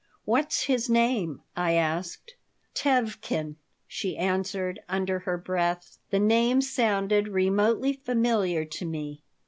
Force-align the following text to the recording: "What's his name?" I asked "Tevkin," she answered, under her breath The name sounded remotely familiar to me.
"What's 0.25 0.63
his 0.63 0.89
name?" 0.89 1.43
I 1.55 1.73
asked 1.73 2.33
"Tevkin," 2.73 3.57
she 3.87 4.17
answered, 4.17 4.79
under 4.89 5.19
her 5.19 5.37
breath 5.37 5.99
The 6.09 6.17
name 6.17 6.61
sounded 6.61 7.27
remotely 7.27 7.93
familiar 7.93 8.65
to 8.65 8.83
me. 8.87 9.21